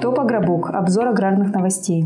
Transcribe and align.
Топ 0.00 0.20
Агробук. 0.20 0.70
Обзор 0.70 1.08
аграрных 1.08 1.52
новостей. 1.52 2.04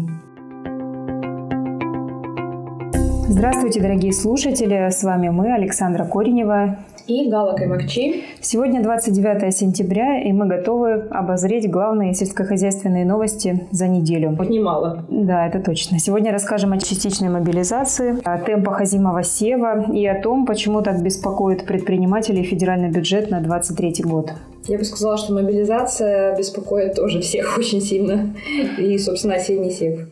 Здравствуйте, 3.29 3.82
дорогие 3.82 4.14
слушатели! 4.14 4.88
С 4.91 5.03
вами 5.03 5.29
мы, 5.29 5.53
Александра 5.53 6.05
Коренева 6.07 6.79
и 7.07 7.29
Гала 7.29 7.55
Каймакчи. 7.55 8.25
Сегодня 8.41 8.82
29 8.82 9.55
сентября, 9.55 10.23
и 10.23 10.32
мы 10.32 10.46
готовы 10.46 11.07
обозреть 11.11 11.70
главные 11.70 12.14
сельскохозяйственные 12.14 13.05
новости 13.05 13.66
за 13.73 13.89
неделю. 13.89 14.36
Вот 14.38 14.48
немало. 14.48 15.04
Да, 15.11 15.46
это 15.46 15.61
точно. 15.61 15.98
Сегодня 15.98 16.32
расскажем 16.32 16.72
о 16.72 16.79
частичной 16.79 17.29
мобилизации, 17.29 18.16
о 18.24 18.38
темпах 18.38 18.80
озимого 18.80 19.22
сева 19.22 19.84
и 19.93 20.06
о 20.06 20.18
том, 20.20 20.46
почему 20.46 20.80
так 20.80 21.02
беспокоит 21.02 21.66
предпринимателей 21.66 22.43
федеральный 22.43 22.90
бюджет 22.90 23.30
на 23.30 23.40
2023 23.40 24.04
год. 24.04 24.32
Я 24.68 24.79
бы 24.79 24.84
сказала, 24.84 25.16
что 25.18 25.32
мобилизация 25.32 26.36
беспокоит 26.36 26.94
тоже 26.94 27.20
всех 27.20 27.58
очень 27.58 27.80
сильно. 27.80 28.34
И, 28.79 28.96
собственно, 28.98 29.34
осенний 29.34 29.72
сев 29.72 30.08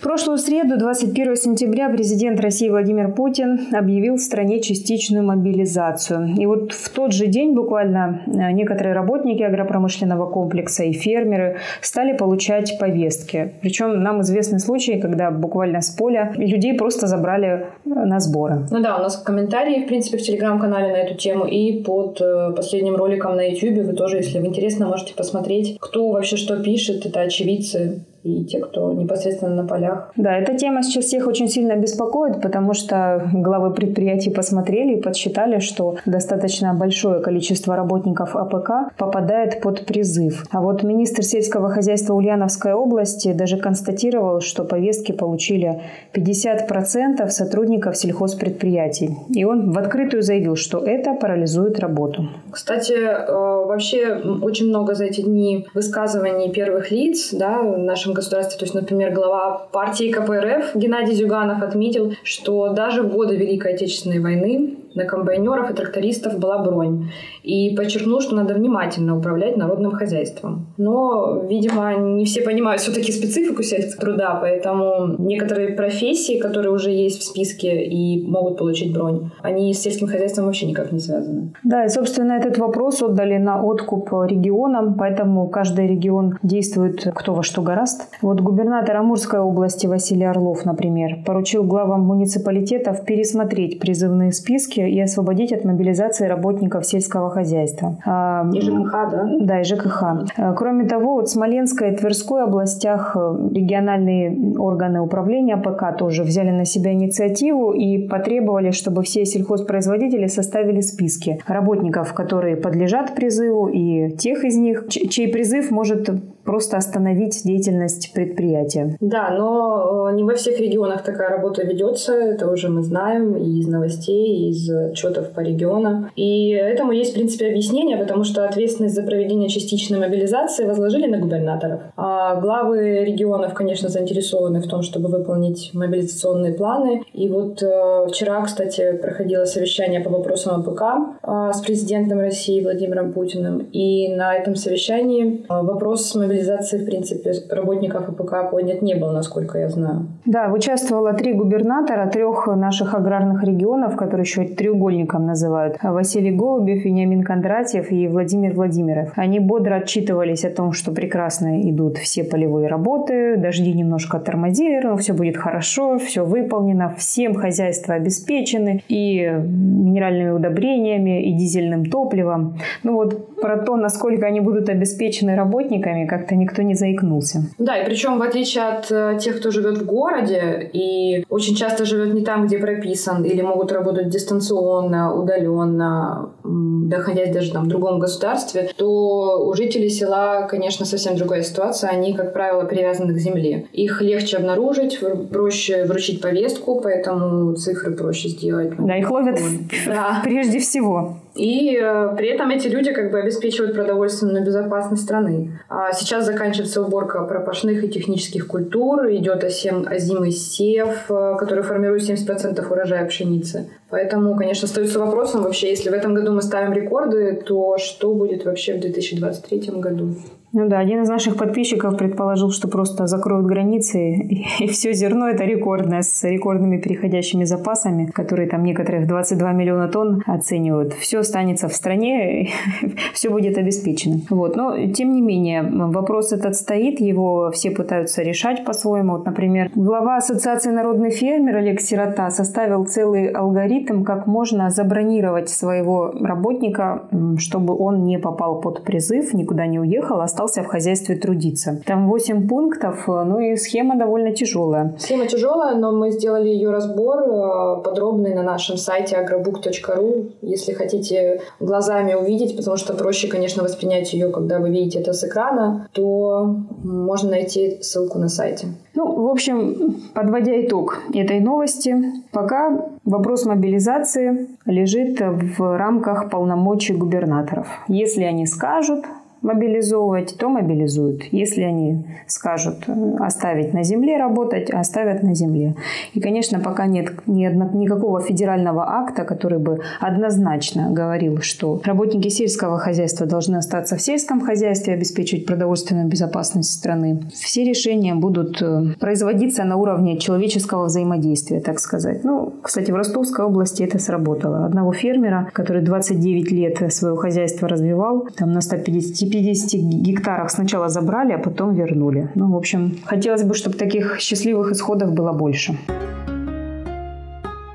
прошлую 0.00 0.38
среду, 0.38 0.78
21 0.78 1.36
сентября, 1.36 1.88
президент 1.88 2.40
России 2.40 2.68
Владимир 2.68 3.12
Путин 3.12 3.68
объявил 3.72 4.16
в 4.16 4.20
стране 4.20 4.60
частичную 4.60 5.24
мобилизацию. 5.24 6.34
И 6.38 6.46
вот 6.46 6.72
в 6.72 6.88
тот 6.88 7.12
же 7.12 7.26
день 7.26 7.54
буквально 7.54 8.22
э, 8.26 8.52
некоторые 8.52 8.94
работники 8.94 9.42
агропромышленного 9.42 10.30
комплекса 10.30 10.84
и 10.84 10.92
фермеры 10.92 11.58
стали 11.80 12.16
получать 12.16 12.78
повестки. 12.78 13.54
Причем 13.60 14.02
нам 14.02 14.22
известны 14.22 14.58
случаи, 14.58 15.00
когда 15.00 15.30
буквально 15.30 15.80
с 15.80 15.90
поля 15.90 16.32
людей 16.36 16.74
просто 16.74 17.06
забрали 17.06 17.48
э, 17.48 17.64
на 17.84 18.20
сборы. 18.20 18.66
Ну 18.70 18.80
да, 18.80 18.96
у 18.96 19.02
нас 19.02 19.16
комментарии, 19.16 19.84
в 19.84 19.88
принципе, 19.88 20.18
в 20.18 20.22
телеграм-канале 20.22 20.92
на 20.92 20.96
эту 20.96 21.14
тему 21.14 21.44
и 21.44 21.82
под 21.82 22.20
э, 22.20 22.52
последним 22.56 22.96
роликом 22.96 23.36
на 23.36 23.48
YouTube. 23.48 23.86
Вы 23.86 23.92
тоже, 23.92 24.16
если 24.16 24.38
вам 24.38 24.46
интересно, 24.46 24.86
можете 24.86 25.14
посмотреть, 25.14 25.78
кто 25.80 26.10
вообще 26.10 26.36
что 26.36 26.62
пишет. 26.62 27.06
Это 27.06 27.20
очевидцы 27.20 28.04
и 28.22 28.44
те, 28.44 28.60
кто 28.60 28.92
непосредственно 28.92 29.62
на 29.62 29.66
полях. 29.66 30.12
Да, 30.16 30.36
эта 30.36 30.54
тема 30.54 30.82
сейчас 30.82 31.06
всех 31.06 31.26
очень 31.26 31.48
сильно 31.48 31.76
беспокоит, 31.76 32.42
потому 32.42 32.74
что 32.74 33.28
главы 33.32 33.72
предприятий 33.72 34.30
посмотрели 34.30 34.96
и 34.96 35.00
подсчитали, 35.00 35.58
что 35.58 35.96
достаточно 36.04 36.74
большое 36.74 37.20
количество 37.20 37.76
работников 37.76 38.36
АПК 38.36 38.96
попадает 38.98 39.60
под 39.60 39.86
призыв. 39.86 40.44
А 40.50 40.60
вот 40.60 40.82
министр 40.82 41.22
сельского 41.22 41.70
хозяйства 41.70 42.14
Ульяновской 42.14 42.74
области 42.74 43.32
даже 43.32 43.56
констатировал, 43.56 44.40
что 44.40 44.64
повестки 44.64 45.12
получили 45.12 45.80
50% 46.12 47.28
сотрудников 47.28 47.96
сельхозпредприятий. 47.96 49.16
И 49.30 49.44
он 49.44 49.72
в 49.72 49.78
открытую 49.78 50.22
заявил, 50.22 50.56
что 50.56 50.78
это 50.78 51.14
парализует 51.14 51.78
работу. 51.80 52.28
Кстати, 52.50 52.92
э, 52.92 53.26
вообще 53.30 54.20
очень 54.42 54.68
много 54.68 54.94
за 54.94 55.06
эти 55.06 55.22
дни 55.22 55.66
высказываний 55.74 56.52
первых 56.52 56.90
лиц 56.90 57.32
да, 57.32 57.62
в 57.62 57.78
нашем 58.10 58.14
государстве. 58.14 58.58
То 58.58 58.64
есть, 58.64 58.74
например, 58.74 59.12
глава 59.12 59.66
партии 59.72 60.10
КПРФ 60.10 60.74
Геннадий 60.74 61.14
Зюганов 61.14 61.62
отметил, 61.62 62.14
что 62.22 62.68
даже 62.72 63.02
в 63.02 63.08
годы 63.08 63.36
Великой 63.36 63.74
Отечественной 63.74 64.18
войны 64.18 64.76
на 64.94 65.04
комбайнеров 65.04 65.70
и 65.70 65.74
трактористов 65.74 66.38
была 66.38 66.58
бронь. 66.58 67.10
И 67.42 67.74
подчеркнул, 67.76 68.20
что 68.20 68.34
надо 68.34 68.54
внимательно 68.54 69.16
управлять 69.16 69.56
народным 69.56 69.92
хозяйством. 69.92 70.66
Но, 70.76 71.42
видимо, 71.48 71.94
не 71.96 72.24
все 72.24 72.42
понимают 72.42 72.82
все-таки 72.82 73.12
специфику 73.12 73.62
сельского 73.62 74.00
труда, 74.00 74.38
поэтому 74.40 75.16
некоторые 75.18 75.74
профессии, 75.74 76.38
которые 76.38 76.72
уже 76.72 76.90
есть 76.90 77.20
в 77.20 77.24
списке 77.24 77.84
и 77.84 78.26
могут 78.26 78.58
получить 78.58 78.92
бронь, 78.92 79.30
они 79.42 79.72
с 79.72 79.80
сельским 79.80 80.06
хозяйством 80.06 80.46
вообще 80.46 80.66
никак 80.66 80.92
не 80.92 80.98
связаны. 80.98 81.52
Да, 81.64 81.84
и, 81.84 81.88
собственно, 81.88 82.32
этот 82.32 82.58
вопрос 82.58 83.02
отдали 83.02 83.36
на 83.36 83.62
откуп 83.62 84.10
регионам, 84.12 84.94
поэтому 84.98 85.48
каждый 85.48 85.86
регион 85.86 86.38
действует 86.42 87.06
кто 87.14 87.34
во 87.34 87.42
что 87.42 87.62
гораст. 87.62 88.08
Вот 88.22 88.40
губернатор 88.40 88.96
Амурской 88.96 89.40
области 89.40 89.86
Василий 89.86 90.24
Орлов, 90.24 90.64
например, 90.64 91.18
поручил 91.24 91.64
главам 91.64 92.02
муниципалитетов 92.02 93.04
пересмотреть 93.04 93.78
призывные 93.78 94.32
списки 94.32 94.79
помощи 94.80 94.94
и 94.94 95.00
освободить 95.00 95.52
от 95.52 95.64
мобилизации 95.64 96.26
работников 96.26 96.86
сельского 96.86 97.30
хозяйства. 97.30 97.96
А, 98.06 98.48
и 98.52 98.60
ЖКХ, 98.60 98.92
да? 99.10 99.30
Да, 99.40 99.60
и 99.60 99.64
ЖКХ. 99.64 100.02
А, 100.36 100.52
кроме 100.54 100.84
того, 100.84 101.14
вот 101.14 101.28
в 101.28 101.32
Смоленской 101.32 101.92
и 101.92 101.96
Тверской 101.96 102.42
областях 102.44 103.16
э, 103.16 103.48
региональные 103.54 104.56
органы 104.58 105.00
управления 105.00 105.56
ПК 105.56 105.96
тоже 105.96 106.22
взяли 106.22 106.50
на 106.50 106.64
себя 106.64 106.92
инициативу 106.92 107.72
и 107.72 108.08
потребовали, 108.08 108.70
чтобы 108.70 109.02
все 109.02 109.24
сельхозпроизводители 109.24 110.26
составили 110.26 110.80
списки 110.80 111.38
работников, 111.46 112.12
которые 112.14 112.56
подлежат 112.56 113.14
призыву, 113.14 113.68
и 113.68 114.10
тех 114.16 114.44
из 114.44 114.56
них, 114.56 114.86
чей 114.88 115.28
призыв 115.28 115.70
может 115.70 116.10
просто 116.50 116.78
остановить 116.78 117.42
деятельность 117.44 118.12
предприятия. 118.12 118.96
Да, 118.98 119.30
но 119.30 120.08
э, 120.10 120.14
не 120.16 120.24
во 120.24 120.34
всех 120.34 120.58
регионах 120.58 121.04
такая 121.04 121.28
работа 121.28 121.62
ведется, 121.62 122.12
это 122.12 122.50
уже 122.50 122.68
мы 122.68 122.82
знаем 122.82 123.36
и 123.36 123.60
из 123.60 123.68
новостей, 123.68 124.36
и 124.36 124.48
из 124.50 124.68
отчетов 124.68 125.30
по 125.30 125.38
регионам. 125.40 126.10
И 126.16 126.50
этому 126.50 126.90
есть, 126.90 127.12
в 127.12 127.14
принципе, 127.14 127.46
объяснение, 127.46 127.96
потому 127.96 128.24
что 128.24 128.44
ответственность 128.44 128.96
за 128.96 129.04
проведение 129.04 129.48
частичной 129.48 130.00
мобилизации 130.00 130.66
возложили 130.66 131.06
на 131.06 131.18
губернаторов. 131.18 131.82
А 131.96 132.34
главы 132.40 133.04
регионов, 133.04 133.54
конечно, 133.54 133.88
заинтересованы 133.88 134.60
в 134.60 134.66
том, 134.66 134.82
чтобы 134.82 135.08
выполнить 135.08 135.70
мобилизационные 135.72 136.54
планы. 136.54 137.04
И 137.12 137.28
вот 137.28 137.62
э, 137.62 138.06
вчера, 138.08 138.42
кстати, 138.42 138.98
проходило 139.00 139.44
совещание 139.44 140.00
по 140.00 140.10
вопросам 140.10 140.60
АПК 140.60 140.82
э, 141.22 141.52
с 141.54 141.60
президентом 141.60 142.18
России 142.18 142.60
Владимиром 142.60 143.12
Путиным. 143.12 143.68
И 143.72 144.08
на 144.08 144.34
этом 144.34 144.56
совещании 144.56 145.44
э, 145.48 145.62
вопрос 145.62 146.12
мобилизации, 146.16 146.39
в 146.78 146.84
принципе, 146.84 147.32
работников 147.50 148.08
АПК 148.08 148.50
поднят 148.50 148.82
не 148.82 148.94
был, 148.94 149.12
насколько 149.12 149.58
я 149.58 149.68
знаю. 149.68 150.06
Да, 150.24 150.50
участвовало 150.52 151.12
три 151.12 151.32
губернатора 151.32 152.08
трех 152.08 152.46
наших 152.46 152.94
аграрных 152.94 153.44
регионов, 153.44 153.96
которые 153.96 154.24
еще 154.24 154.44
треугольником 154.44 155.26
называют. 155.26 155.76
Василий 155.82 156.30
Голубев, 156.30 156.84
Вениамин 156.84 157.22
Кондратьев 157.22 157.90
и 157.90 158.08
Владимир 158.08 158.54
Владимиров. 158.54 159.12
Они 159.16 159.40
бодро 159.40 159.76
отчитывались 159.76 160.44
о 160.44 160.50
том, 160.50 160.72
что 160.72 160.92
прекрасно 160.92 161.68
идут 161.70 161.98
все 161.98 162.24
полевые 162.24 162.68
работы, 162.68 163.36
дожди 163.36 163.72
немножко 163.72 164.18
тормозили, 164.18 164.80
но 164.82 164.96
все 164.96 165.12
будет 165.12 165.36
хорошо, 165.36 165.98
все 165.98 166.24
выполнено, 166.24 166.94
всем 166.96 167.34
хозяйства 167.34 167.94
обеспечены 167.94 168.82
и 168.88 169.26
минеральными 169.26 170.30
удобрениями, 170.30 171.22
и 171.22 171.32
дизельным 171.32 171.86
топливом. 171.86 172.56
Ну 172.82 172.94
вот 172.94 173.36
про 173.36 173.58
то, 173.58 173.76
насколько 173.76 174.26
они 174.26 174.40
будут 174.40 174.68
обеспечены 174.68 175.34
работниками, 175.34 176.06
как-то 176.20 176.34
никто 176.34 176.62
не 176.62 176.74
заикнулся. 176.74 177.44
Да, 177.58 177.76
и 177.78 177.84
причем 177.84 178.18
в 178.18 178.22
отличие 178.22 178.64
от 178.64 178.90
э, 178.90 179.18
тех, 179.20 179.38
кто 179.38 179.50
живет 179.50 179.78
в 179.78 179.86
городе 179.86 180.70
и 180.72 181.24
очень 181.28 181.54
часто 181.56 181.84
живет 181.84 182.14
не 182.14 182.22
там, 182.22 182.46
где 182.46 182.58
прописан, 182.58 183.24
или 183.24 183.42
могут 183.42 183.72
работать 183.72 184.08
дистанционно, 184.08 185.14
удаленно, 185.14 186.30
находясь 186.44 187.32
даже 187.32 187.52
там 187.52 187.64
в 187.64 187.68
другом 187.68 187.98
государстве, 187.98 188.70
то 188.76 189.46
у 189.46 189.54
жителей 189.54 189.88
села, 189.88 190.46
конечно, 190.48 190.86
совсем 190.86 191.16
другая 191.16 191.42
ситуация. 191.42 191.90
Они, 191.90 192.14
как 192.14 192.32
правило, 192.32 192.64
привязаны 192.64 193.14
к 193.14 193.18
земле. 193.18 193.66
Их 193.72 194.02
легче 194.02 194.36
обнаружить, 194.36 195.00
проще 195.30 195.84
вручить 195.84 196.20
повестку, 196.20 196.80
поэтому 196.80 197.54
цифры 197.54 197.92
проще 197.92 198.28
сделать. 198.28 198.72
Да, 198.78 198.96
их 198.96 199.10
ловят 199.10 199.38
да. 199.86 200.20
прежде 200.24 200.58
всего. 200.58 201.16
И 201.40 201.74
э, 201.74 202.14
при 202.18 202.28
этом 202.28 202.50
эти 202.50 202.68
люди 202.68 202.92
как 202.92 203.10
бы 203.10 203.18
обеспечивают 203.18 203.74
продовольственную 203.74 204.44
безопасность 204.44 205.04
страны. 205.04 205.58
А 205.70 205.90
сейчас 205.94 206.26
заканчивается 206.26 206.82
уборка 206.82 207.22
пропашных 207.24 207.82
и 207.82 207.88
технических 207.88 208.46
культур, 208.46 209.10
идет 209.10 209.42
осем, 209.42 209.86
озимый 209.88 210.32
сев, 210.32 211.06
э, 211.08 211.36
который 211.38 211.62
формирует 211.62 212.02
70% 212.02 212.70
урожая 212.70 213.06
пшеницы. 213.06 213.70
Поэтому, 213.88 214.36
конечно, 214.36 214.66
остается 214.66 214.98
вопросом 214.98 215.42
вообще, 215.42 215.70
если 215.70 215.88
в 215.88 215.94
этом 215.94 216.14
году 216.14 216.32
мы 216.32 216.42
ставим 216.42 216.74
рекорды, 216.74 217.42
то 217.46 217.78
что 217.78 218.12
будет 218.12 218.44
вообще 218.44 218.74
в 218.74 218.80
2023 218.80 219.80
году? 219.80 220.16
Ну 220.52 220.68
да, 220.68 220.80
один 220.80 221.02
из 221.02 221.08
наших 221.08 221.36
подписчиков 221.36 221.96
предположил, 221.96 222.50
что 222.50 222.66
просто 222.66 223.06
закроют 223.06 223.46
границы, 223.46 224.14
и, 224.14 224.46
и 224.64 224.66
все 224.66 224.92
зерно 224.92 225.28
это 225.28 225.44
рекордное, 225.44 226.02
с 226.02 226.24
рекордными 226.24 226.78
переходящими 226.78 227.44
запасами, 227.44 228.06
которые 228.06 228.48
там 228.48 228.64
некоторые 228.64 229.04
в 229.04 229.06
22 229.06 229.52
миллиона 229.52 229.88
тонн 229.88 230.22
оценивают. 230.26 230.92
Все 230.94 231.20
останется 231.20 231.68
в 231.68 231.72
стране, 231.72 232.48
все 233.12 233.30
будет 233.30 233.58
обеспечено. 233.58 234.20
Вот. 234.28 234.56
Но, 234.56 234.88
тем 234.88 235.12
не 235.12 235.20
менее, 235.20 235.62
вопрос 235.62 236.32
этот 236.32 236.56
стоит, 236.56 237.00
его 237.00 237.52
все 237.52 237.70
пытаются 237.70 238.22
решать 238.22 238.64
по-своему. 238.64 239.12
Вот, 239.12 239.26
например, 239.26 239.70
глава 239.76 240.16
Ассоциации 240.16 240.70
народный 240.70 241.10
фермер 241.10 241.58
Олег 241.58 241.80
Сирота 241.80 242.28
составил 242.30 242.84
целый 242.86 243.28
алгоритм, 243.28 244.02
как 244.02 244.26
можно 244.26 244.70
забронировать 244.70 245.48
своего 245.48 246.12
работника, 246.20 247.04
чтобы 247.38 247.76
он 247.76 248.04
не 248.04 248.18
попал 248.18 248.60
под 248.60 248.82
призыв, 248.82 249.32
никуда 249.32 249.66
не 249.66 249.78
уехал, 249.78 250.20
остался 250.20 250.39
остался 250.40 250.62
в 250.62 250.66
хозяйстве 250.66 251.16
трудиться. 251.16 251.80
Там 251.86 252.08
8 252.08 252.48
пунктов, 252.48 253.06
ну 253.06 253.40
и 253.40 253.56
схема 253.56 253.96
довольно 253.96 254.32
тяжелая. 254.32 254.94
Схема 254.98 255.26
тяжелая, 255.26 255.76
но 255.76 255.92
мы 255.92 256.10
сделали 256.10 256.48
ее 256.48 256.70
разбор 256.70 257.18
э, 257.18 257.82
подробный 257.82 258.34
на 258.34 258.42
нашем 258.42 258.76
сайте 258.76 259.16
agrobook.ru, 259.16 260.32
если 260.42 260.72
хотите 260.72 261.40
глазами 261.60 262.14
увидеть, 262.14 262.56
потому 262.56 262.76
что 262.78 262.94
проще, 262.94 263.28
конечно, 263.28 263.62
воспринять 263.62 264.14
ее, 264.14 264.30
когда 264.30 264.58
вы 264.58 264.70
видите 264.70 265.00
это 265.00 265.12
с 265.12 265.24
экрана, 265.24 265.88
то 265.92 266.56
можно 266.84 267.30
найти 267.30 267.78
ссылку 267.82 268.18
на 268.18 268.28
сайте. 268.28 268.68
Ну, 268.94 269.26
в 269.26 269.28
общем, 269.28 270.00
подводя 270.14 270.52
итог 270.60 270.98
этой 271.14 271.40
новости, 271.40 271.94
пока 272.32 272.88
вопрос 273.04 273.44
мобилизации 273.44 274.48
лежит 274.66 275.20
в 275.20 275.76
рамках 275.76 276.30
полномочий 276.30 276.94
губернаторов. 276.94 277.68
Если 277.88 278.24
они 278.24 278.46
скажут, 278.46 279.04
мобилизовывать, 279.42 280.36
то 280.38 280.48
мобилизуют. 280.48 281.24
Если 281.32 281.62
они 281.62 282.04
скажут 282.26 282.84
э, 282.86 283.16
оставить 283.20 283.72
на 283.72 283.82
земле 283.82 284.18
работать, 284.18 284.70
оставят 284.70 285.22
на 285.22 285.34
земле. 285.34 285.74
И, 286.12 286.20
конечно, 286.20 286.60
пока 286.60 286.86
нет 286.86 287.26
ни 287.26 287.44
одно, 287.44 287.70
никакого 287.72 288.20
федерального 288.20 288.84
акта, 288.86 289.24
который 289.24 289.58
бы 289.58 289.80
однозначно 289.98 290.90
говорил, 290.90 291.40
что 291.40 291.80
работники 291.84 292.28
сельского 292.28 292.78
хозяйства 292.78 293.26
должны 293.26 293.56
остаться 293.56 293.96
в 293.96 294.02
сельском 294.02 294.40
хозяйстве, 294.40 294.94
обеспечивать 294.94 295.46
продовольственную 295.46 296.06
безопасность 296.06 296.72
страны. 296.72 297.22
Все 297.32 297.64
решения 297.64 298.14
будут 298.14 298.60
э, 298.60 298.94
производиться 299.00 299.64
на 299.64 299.76
уровне 299.76 300.18
человеческого 300.18 300.84
взаимодействия, 300.84 301.60
так 301.60 301.80
сказать. 301.80 302.24
Ну, 302.24 302.52
кстати, 302.62 302.90
в 302.90 302.96
Ростовской 302.96 303.46
области 303.46 303.82
это 303.82 303.98
сработало. 303.98 304.66
Одного 304.66 304.92
фермера, 304.92 305.48
который 305.52 305.82
29 305.82 306.52
лет 306.52 306.92
свое 306.92 307.16
хозяйство 307.16 307.68
развивал, 307.68 308.28
там 308.36 308.52
на 308.52 308.60
150 308.60 309.29
50 309.30 309.80
гектарах 309.80 310.50
сначала 310.50 310.88
забрали, 310.88 311.32
а 311.32 311.38
потом 311.38 311.74
вернули. 311.74 312.30
Ну, 312.34 312.52
в 312.52 312.56
общем, 312.56 312.96
хотелось 313.04 313.42
бы, 313.42 313.54
чтобы 313.54 313.76
таких 313.76 314.20
счастливых 314.20 314.72
исходов 314.72 315.12
было 315.12 315.32
больше. 315.32 315.76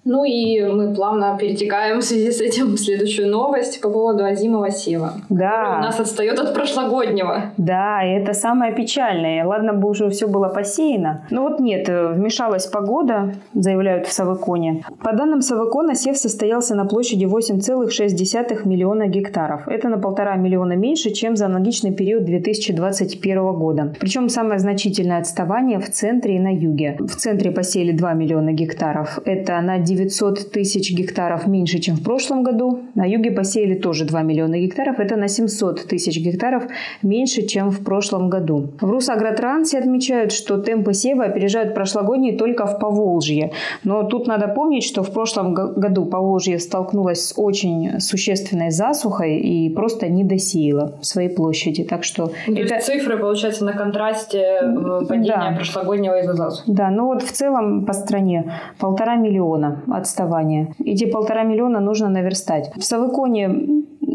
Ну 0.06 0.24
и 0.24 0.63
мы 0.63 0.94
плавно 0.94 1.36
перетекаем 1.40 2.00
в 2.00 2.04
связи 2.04 2.31
с 2.31 2.40
этим 2.40 2.75
в 2.75 2.78
следующую 2.78 3.28
новость 3.28 3.81
по 3.81 3.90
поводу 3.90 4.24
озимого 4.24 4.69
сева. 4.69 5.13
Да. 5.30 5.78
У 5.80 5.81
нас 5.81 6.00
отстает 6.00 6.40
от 6.40 6.54
прошлогоднего. 6.54 7.54
Да, 7.57 8.04
и 8.04 8.12
это 8.22 8.34
самое 8.34 8.72
печальное. 8.75 9.44
Ладно 9.44 9.74
бы 9.74 9.90
уже 9.90 10.10
все 10.10 10.28
было 10.28 10.48
посеяно. 10.50 11.25
Но 11.31 11.42
вот 11.42 11.60
нет, 11.60 11.90
вмешалась 11.90 12.68
погода, 12.68 13.34
заявляют 13.56 14.06
в 14.06 14.12
Савыконе. 14.12 14.84
По 15.04 15.16
данным 15.16 15.42
Савыкона, 15.42 15.96
сев 15.96 16.18
состоялся 16.18 16.75
на 16.75 16.86
площади 16.86 17.25
8,6 17.25 18.68
миллиона 18.68 19.07
гектаров. 19.07 19.68
Это 19.68 19.90
на 19.90 19.98
полтора 19.98 20.36
миллиона 20.36 20.74
меньше, 20.74 21.10
чем 21.10 21.36
за 21.36 21.48
аналогичный 21.48 21.96
период 21.96 22.25
2021 22.25 23.54
года. 23.54 23.94
Причем 24.00 24.30
самое 24.30 24.60
значительное 24.60 25.18
отставание 25.18 25.80
в 25.80 25.90
центре 25.90 26.36
и 26.36 26.40
на 26.40 26.54
юге. 26.54 26.96
В 27.00 27.16
центре 27.16 27.50
посеяли 27.50 27.92
2 27.92 28.13
миллиона 28.13 28.52
гектаров. 28.52 29.18
Это 29.25 29.60
на 29.62 29.80
9 29.80 29.94
900 29.95 30.51
тысяч 30.51 30.92
гектаров 30.92 31.47
меньше, 31.47 31.80
чем 31.80 31.95
в 31.95 32.03
прошлом 32.03 32.44
году. 32.44 32.80
На 32.95 33.06
юге 33.06 33.31
посеяли 33.31 33.75
тоже 33.75 34.06
2 34.06 34.21
миллиона 34.21 34.59
гектаров. 34.59 35.00
Это 35.00 35.15
на 35.15 35.27
700 35.27 35.88
тысяч 35.88 36.19
гектаров 36.19 36.63
меньше, 37.01 37.44
чем 37.44 37.71
в 37.71 37.83
прошлом 37.83 38.30
году. 38.30 38.69
В 38.81 38.89
Русагротрансе 38.89 39.80
отмечают, 39.80 40.31
что 40.31 40.57
темпы 40.57 40.94
сева 40.94 41.25
опережают 41.25 41.74
прошлогодние 41.74 42.38
только 42.38 42.65
в 42.65 42.80
Поволжье. 42.80 43.51
Но 43.83 44.03
тут 44.03 44.27
надо 44.27 44.47
помнить, 44.47 44.83
что 44.83 45.03
в 45.03 45.12
прошлом 45.12 45.53
году 45.53 46.06
Поволжье 46.06 46.59
столкнулось 46.59 47.25
с 47.25 47.33
очень 47.38 48.00
существенной 48.00 48.71
засухой 48.71 49.38
и 49.38 49.69
просто 49.69 50.07
не 50.07 50.24
досеяло 50.24 50.97
своей 51.01 51.30
площади. 51.30 51.83
Так 51.83 52.03
что 52.03 52.31
ну, 52.47 52.56
это... 52.56 52.80
цифры, 52.80 53.18
получается, 53.18 53.65
на 53.65 53.74
контрасте 53.74 54.59
э, 54.62 55.06
падения 55.07 55.51
да. 55.51 55.56
прошлогоднего 55.56 56.19
из-за 56.19 56.33
засухи. 56.33 56.71
Да, 56.71 56.89
ну 56.89 57.06
вот 57.06 57.24
в 57.24 57.31
целом 57.31 57.86
по 57.86 57.94
стране 57.94 58.51
полтора 58.80 59.15
миллиона 59.15 59.81
отставание. 59.89 60.73
Эти 60.83 61.05
полтора 61.05 61.43
миллиона 61.43 61.79
нужно 61.79 62.09
наверстать. 62.09 62.71
В 62.75 62.83
Савыконе 62.83 63.49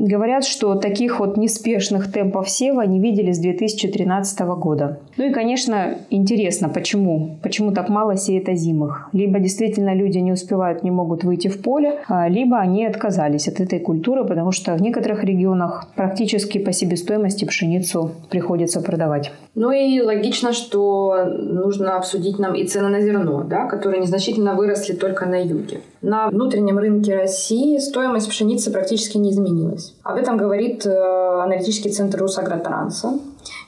говорят, 0.07 0.45
что 0.45 0.75
таких 0.75 1.21
вот 1.21 1.37
неспешных 1.37 2.11
темпов 2.11 2.49
сева 2.49 2.83
не 2.83 3.01
видели 3.01 3.33
с 3.33 3.39
2013 3.39 4.41
года. 4.41 5.01
Ну 5.17 5.29
и, 5.29 5.33
конечно, 5.33 5.99
интересно, 6.11 6.69
почему? 6.69 7.39
Почему 7.43 7.73
так 7.73 7.89
мало 7.89 8.17
сеет 8.17 8.49
озимых? 8.49 9.09
Либо 9.13 9.39
действительно 9.39 9.95
люди 9.95 10.19
не 10.19 10.33
успевают, 10.33 10.83
не 10.83 10.91
могут 10.91 11.25
выйти 11.25 11.49
в 11.49 11.61
поле, 11.63 12.01
а, 12.09 12.29
либо 12.29 12.59
они 12.59 12.87
отказались 12.87 13.49
от 13.49 13.61
этой 13.61 13.81
культуры, 13.81 14.25
потому 14.25 14.53
что 14.53 14.75
в 14.75 14.83
некоторых 14.83 15.25
регионах 15.25 15.89
практически 15.95 16.59
по 16.59 16.73
себестоимости 16.73 17.45
пшеницу 17.45 18.13
приходится 18.31 18.81
продавать. 18.81 19.33
Ну 19.55 19.73
и 19.73 20.01
логично, 20.01 20.53
что 20.53 21.25
нужно 21.25 21.97
обсудить 21.97 22.39
нам 22.39 22.55
и 22.55 22.65
цены 22.65 22.89
на 22.89 23.01
зерно, 23.01 23.43
да, 23.43 23.67
которые 23.67 24.01
незначительно 24.01 24.55
выросли 24.55 24.95
только 24.95 25.27
на 25.27 25.43
юге. 25.43 25.81
На 26.03 26.29
внутреннем 26.29 26.79
рынке 26.79 27.15
России 27.15 27.79
стоимость 27.79 28.29
пшеницы 28.29 28.71
практически 28.71 29.19
не 29.19 29.33
изменилась. 29.33 29.95
Об 30.03 30.17
этом 30.17 30.39
говорит 30.39 30.87
э, 30.87 31.43
аналитический 31.43 31.91
центр 31.91 32.21
Русагротранса. 32.21 33.19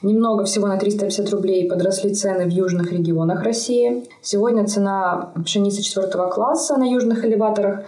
Немного, 0.00 0.44
всего 0.44 0.66
на 0.66 0.78
350 0.78 1.30
рублей 1.30 1.68
подросли 1.68 2.14
цены 2.14 2.46
в 2.46 2.48
южных 2.48 2.90
регионах 2.90 3.42
России. 3.42 4.04
Сегодня 4.22 4.66
цена 4.66 5.32
пшеницы 5.44 5.82
четвертого 5.82 6.28
класса 6.30 6.76
на 6.78 6.84
южных 6.84 7.24
элеваторах 7.24 7.80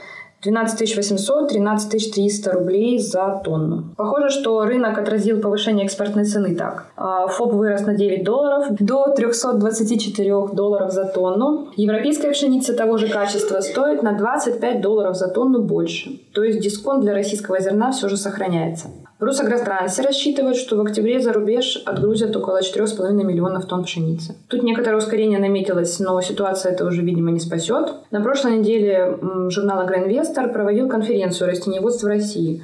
12 0.45 0.97
800, 0.97 1.49
13 1.49 2.15
300 2.15 2.53
рублей 2.53 2.99
за 2.99 3.41
тонну. 3.45 3.85
Похоже, 3.97 4.31
что 4.31 4.65
рынок 4.65 4.99
отразил 4.99 5.41
повышение 5.41 5.87
экспортной 5.87 6.25
цены 6.25 6.55
так. 6.55 6.87
А, 6.97 7.27
ФОП 7.27 7.53
вырос 7.55 7.87
на 7.87 7.95
9 7.95 8.25
долларов 8.25 8.67
до 8.71 9.09
324 9.17 10.49
долларов 10.53 10.93
за 10.93 11.05
тонну. 11.07 11.69
Европейская 11.77 12.33
пшеница 12.33 12.75
того 12.75 12.99
же 12.99 13.09
качества 13.09 13.61
стоит 13.61 14.03
на 14.03 14.13
25 14.13 14.81
долларов 14.81 15.17
за 15.17 15.29
тонну 15.29 15.63
больше. 15.63 16.21
То 16.33 16.45
есть 16.45 16.61
дисконт 16.61 17.01
для 17.01 17.15
российского 17.15 17.61
зерна 17.61 17.93
все 17.93 18.09
же 18.09 18.17
сохраняется. 18.17 18.89
Русагространсе 19.25 20.03
рассчитывают, 20.03 20.57
что 20.57 20.77
в 20.77 20.81
октябре 20.81 21.21
за 21.21 21.33
рубеж 21.33 21.83
отгрузят 21.85 22.37
около 22.37 22.61
4,5 22.61 23.13
миллионов 23.13 23.67
тонн 23.67 23.85
пшеницы. 23.85 24.37
Тут 24.49 24.63
некоторое 24.63 24.97
ускорение 24.97 25.39
наметилось, 25.39 25.99
но 26.01 26.21
ситуация 26.21 26.73
это 26.73 26.85
уже, 26.85 27.03
видимо, 27.03 27.31
не 27.31 27.41
спасет. 27.41 27.93
На 28.11 28.21
прошлой 28.21 28.59
неделе 28.59 29.19
журнал 29.49 29.81
«Агроинвестор» 29.81 30.53
проводил 30.53 30.89
конференцию 30.89 31.51
растениеводства 31.51 32.09
России. 32.09 32.63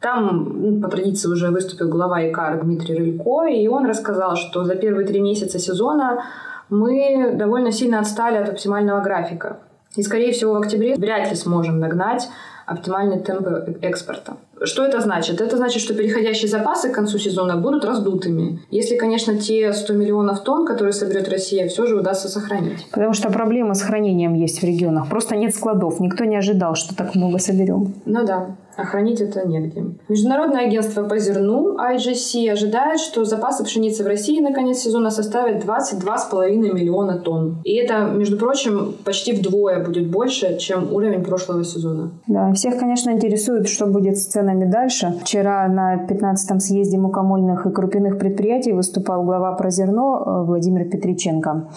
Там, 0.00 0.80
по 0.82 0.88
традиции, 0.88 1.28
уже 1.28 1.50
выступил 1.50 1.88
глава 1.88 2.28
ИКАР 2.28 2.62
Дмитрий 2.64 2.96
Рылько, 2.96 3.46
и 3.46 3.68
он 3.68 3.86
рассказал, 3.86 4.36
что 4.36 4.64
за 4.64 4.74
первые 4.74 5.06
три 5.06 5.20
месяца 5.20 5.58
сезона 5.58 6.24
мы 6.70 7.32
довольно 7.34 7.70
сильно 7.70 8.00
отстали 8.00 8.36
от 8.36 8.48
оптимального 8.48 9.00
графика. 9.00 9.58
И, 9.94 10.02
скорее 10.02 10.32
всего, 10.32 10.54
в 10.54 10.56
октябре 10.56 10.96
вряд 10.96 11.30
ли 11.30 11.36
сможем 11.36 11.78
нагнать 11.78 12.28
оптимальные 12.66 13.20
темпы 13.20 13.76
экспорта. 13.82 14.36
Что 14.64 14.84
это 14.84 15.00
значит? 15.00 15.40
Это 15.40 15.56
значит, 15.56 15.82
что 15.82 15.94
переходящие 15.94 16.48
запасы 16.48 16.90
к 16.90 16.94
концу 16.94 17.18
сезона 17.18 17.56
будут 17.56 17.84
раздутыми. 17.84 18.60
Если, 18.70 18.96
конечно, 18.96 19.36
те 19.36 19.72
100 19.72 19.92
миллионов 19.94 20.42
тонн, 20.42 20.66
которые 20.66 20.92
соберет 20.92 21.28
Россия, 21.28 21.68
все 21.68 21.86
же 21.86 21.96
удастся 21.96 22.28
сохранить. 22.28 22.86
Потому 22.90 23.12
что 23.12 23.30
проблема 23.30 23.74
с 23.74 23.82
хранением 23.82 24.34
есть 24.34 24.60
в 24.60 24.64
регионах. 24.64 25.08
Просто 25.08 25.36
нет 25.36 25.54
складов. 25.54 26.00
Никто 26.00 26.24
не 26.24 26.36
ожидал, 26.36 26.74
что 26.74 26.94
так 26.94 27.14
много 27.14 27.38
соберем. 27.38 27.94
Ну 28.04 28.24
да 28.24 28.56
а 28.76 28.84
это 28.84 29.46
негде. 29.46 29.84
Международное 30.08 30.66
агентство 30.66 31.04
по 31.04 31.18
зерну 31.18 31.76
IGC 31.76 32.50
ожидает, 32.50 33.00
что 33.00 33.24
запасы 33.24 33.64
пшеницы 33.64 34.04
в 34.04 34.06
России 34.06 34.40
на 34.40 34.52
конец 34.52 34.78
сезона 34.78 35.10
составят 35.10 35.64
22,5 35.64 36.56
миллиона 36.56 37.18
тонн. 37.18 37.60
И 37.64 37.74
это, 37.74 38.04
между 38.04 38.38
прочим, 38.38 38.94
почти 39.04 39.32
вдвое 39.32 39.84
будет 39.84 40.10
больше, 40.10 40.58
чем 40.58 40.92
уровень 40.92 41.22
прошлого 41.22 41.64
сезона. 41.64 42.10
Да, 42.26 42.52
всех, 42.52 42.78
конечно, 42.78 43.10
интересует, 43.10 43.68
что 43.68 43.86
будет 43.86 44.16
с 44.16 44.26
ценами 44.26 44.64
дальше. 44.64 45.14
Вчера 45.20 45.68
на 45.68 46.06
15-м 46.06 46.60
съезде 46.60 46.98
мукомольных 46.98 47.66
и 47.66 47.70
крупяных 47.70 48.18
предприятий 48.18 48.72
выступал 48.72 49.24
глава 49.24 49.52
про 49.52 49.70
зерно 49.70 50.22
э, 50.24 50.44
Владимир 50.44 50.88
Петриченко. 50.88 51.68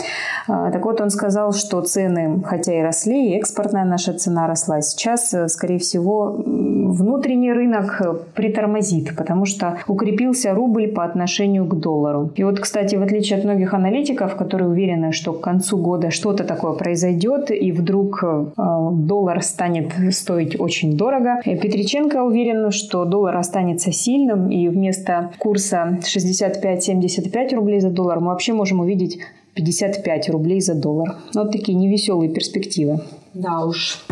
А, 0.48 0.72
так 0.72 0.86
вот, 0.86 1.02
он 1.02 1.10
сказал, 1.10 1.52
что 1.52 1.82
цены, 1.82 2.42
хотя 2.46 2.80
и 2.80 2.82
росли, 2.82 3.32
и 3.32 3.38
экспортная 3.38 3.86
наша 3.86 4.14
цена 4.14 4.48
росла. 4.48 4.82
Сейчас, 4.82 5.34
э, 5.34 5.48
скорее 5.48 5.80
всего, 5.80 6.38
внутренний 6.92 7.52
рынок 7.54 8.02
э, 8.02 8.14
притормозит, 8.34 9.16
потому 9.16 9.46
что 9.46 9.78
укрепился 9.88 10.54
рубль 10.54 10.88
по 10.88 11.04
отношению 11.04 11.66
к 11.66 11.80
доллару. 11.80 12.32
И 12.36 12.44
вот, 12.44 12.60
кстати, 12.60 12.96
в 12.96 13.02
отличие 13.02 13.40
от 13.40 13.46
многих 13.46 13.74
аналитиков, 13.74 14.36
которые 14.36 14.70
уверены, 14.70 15.12
что 15.12 15.34
к 15.34 15.42
концу 15.42 15.78
года 15.78 16.12
что-то 16.12 16.44
такое 16.44 16.74
произойдет, 16.74 17.52
и 17.52 17.72
вдруг 17.72 18.24
э, 18.24 18.46
доллар 18.92 19.42
станет 19.42 19.94
стоить 20.12 20.60
очень 20.60 20.98
дорого, 20.98 21.42
э, 21.46 21.56
Петриченко 21.58 22.24
уверен, 22.24 22.72
что 22.72 23.06
доллар 23.06 23.38
останется 23.38 23.92
сильным, 23.92 24.50
и 24.50 24.68
вместо 24.68 25.32
курса 25.40 26.00
65-75 26.02 27.56
рублей 27.56 27.80
за 27.80 27.90
доллар 27.90 28.20
мы 28.20 28.28
вообще 28.28 28.54
можем 28.54 28.80
увидеть 28.80 29.20
55 29.56 30.30
рублей 30.30 30.62
за 30.62 30.76
доллар. 30.76 31.16
Вот 31.34 31.52
такие 31.52 31.78
невеселые 31.78 32.30
перспективы. 32.30 33.00
Да 33.34 33.66
уж. 33.66 34.06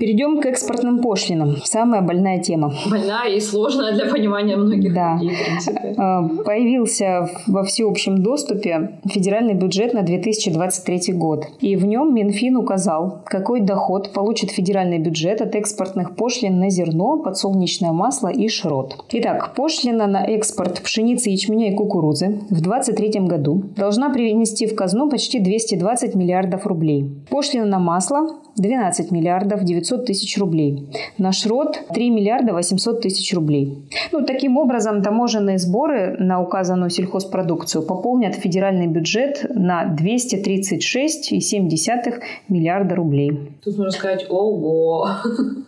Перейдем 0.00 0.40
к 0.40 0.46
экспортным 0.46 1.00
пошлинам. 1.00 1.58
Самая 1.62 2.00
больная 2.00 2.38
тема. 2.38 2.72
Больная 2.90 3.28
и 3.28 3.38
сложная 3.38 3.92
для 3.92 4.06
понимания 4.06 4.56
многих 4.56 4.94
да. 4.94 5.18
людей, 5.20 5.36
в 5.36 5.44
принципе. 5.44 5.94
А, 5.98 6.26
появился 6.42 7.28
во 7.46 7.64
всеобщем 7.64 8.22
доступе 8.22 8.98
федеральный 9.04 9.52
бюджет 9.52 9.92
на 9.92 10.00
2023 10.00 11.12
год. 11.12 11.48
И 11.60 11.76
в 11.76 11.84
нем 11.84 12.14
Минфин 12.14 12.56
указал, 12.56 13.20
какой 13.26 13.60
доход 13.60 14.14
получит 14.14 14.50
федеральный 14.50 14.98
бюджет 14.98 15.42
от 15.42 15.54
экспортных 15.54 16.16
пошлин 16.16 16.58
на 16.58 16.70
зерно, 16.70 17.18
подсолнечное 17.18 17.92
масло 17.92 18.28
и 18.28 18.48
шрот. 18.48 19.04
Итак, 19.12 19.52
пошлина 19.54 20.06
на 20.06 20.24
экспорт 20.24 20.80
пшеницы, 20.80 21.28
ячменя 21.28 21.72
и 21.72 21.74
кукурузы 21.74 22.40
в 22.48 22.62
2023 22.62 23.20
году 23.26 23.64
должна 23.76 24.08
принести 24.08 24.66
в 24.66 24.74
казну 24.74 25.10
почти 25.10 25.40
220 25.40 26.14
миллиардов 26.14 26.66
рублей. 26.66 27.04
Пошлина 27.28 27.66
на 27.66 27.78
масло 27.78 28.40
12 28.56 29.10
миллиардов 29.10 29.62
900 29.62 29.89
тысяч 29.98 30.38
рублей. 30.38 30.88
На 31.18 31.32
шрот 31.32 31.80
3 31.92 32.10
миллиарда 32.10 32.52
800 32.52 33.00
тысяч 33.00 33.34
рублей. 33.34 33.82
Ну, 34.12 34.24
таким 34.24 34.56
образом, 34.56 35.02
таможенные 35.02 35.58
сборы 35.58 36.16
на 36.18 36.40
указанную 36.40 36.90
сельхозпродукцию 36.90 37.86
пополнят 37.86 38.34
федеральный 38.34 38.86
бюджет 38.86 39.44
на 39.54 39.84
236,7 39.84 42.22
миллиарда 42.48 42.94
рублей. 42.94 43.32
Тут 43.64 43.76
можно 43.76 43.90
сказать 43.90 44.26
«Ого!». 44.28 45.08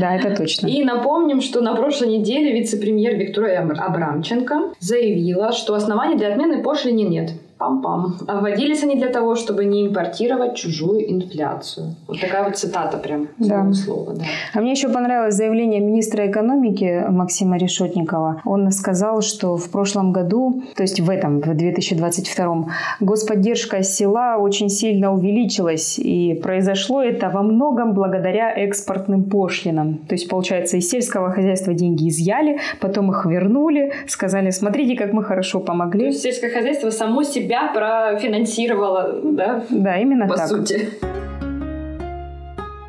Да, 0.00 0.16
это 0.16 0.34
точно. 0.34 0.66
И 0.66 0.82
напомним, 0.82 1.42
что 1.42 1.60
на 1.60 1.76
прошлой 1.76 2.08
неделе 2.08 2.52
вице-премьер 2.52 3.16
Виктория 3.16 3.60
Абрамченко 3.60 4.72
заявила, 4.80 5.52
что 5.52 5.74
оснований 5.74 6.16
для 6.16 6.32
отмены 6.32 6.62
пошлины 6.62 7.02
нет. 7.02 7.32
Пам-пам. 7.58 8.12
А 8.28 8.40
вводились 8.40 8.84
они 8.84 8.94
для 8.94 9.08
того, 9.08 9.34
чтобы 9.34 9.64
не 9.64 9.88
импортировать 9.88 10.54
чужую 10.54 11.10
инфляцию. 11.10 11.96
Вот 12.06 12.20
такая 12.20 12.44
вот 12.44 12.56
цитата 12.56 12.98
прям 12.98 13.28
да. 13.38 13.72
слова. 13.72 14.14
Да. 14.14 14.24
А 14.54 14.60
мне 14.60 14.70
еще 14.70 14.88
понравилось 14.88 15.34
заявление 15.34 15.80
министра 15.80 16.30
экономики 16.30 17.04
Максима 17.08 17.56
Решетникова. 17.56 18.42
Он 18.44 18.70
сказал, 18.70 19.22
что 19.22 19.56
в 19.56 19.70
прошлом 19.70 20.12
году, 20.12 20.62
то 20.76 20.82
есть 20.82 21.00
в 21.00 21.10
этом, 21.10 21.40
в 21.40 21.54
2022, 21.54 22.68
господдержка 23.00 23.82
села 23.82 24.36
очень 24.38 24.68
сильно 24.68 25.12
увеличилась. 25.12 25.98
И 25.98 26.34
произошло 26.40 27.02
это 27.02 27.28
во 27.28 27.42
многом 27.42 27.92
благодаря 27.92 28.52
экспортным 28.52 29.24
пошлинам. 29.24 29.98
То 30.08 30.14
есть, 30.14 30.28
получается, 30.28 30.76
из 30.76 30.88
сельского 30.88 31.32
хозяйства 31.32 31.74
деньги 31.74 32.08
изъяли, 32.08 32.60
потом 32.80 33.10
их 33.10 33.26
вернули, 33.26 33.92
сказали, 34.06 34.50
смотрите, 34.50 34.96
как 34.96 35.12
мы 35.12 35.24
хорошо 35.24 35.58
помогли. 35.58 36.02
То 36.02 36.06
есть 36.06 36.22
сельское 36.22 36.50
хозяйство 36.50 36.90
само 36.90 37.24
себе 37.24 37.47
себя 37.48 37.72
профинансировала, 37.72 39.20
да? 39.22 39.62
Да, 39.70 39.96
именно 39.96 40.26
По 40.26 40.36
так. 40.36 40.48
По 40.48 40.56
сути. 40.56 40.90